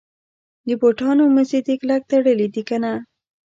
د 0.67 0.69
بوټانو 0.81 1.23
مزي 1.35 1.59
دي 1.67 1.75
کلک 1.81 2.01
تړلي 2.11 2.47
دي 2.55 2.63
کنه. 2.69 2.93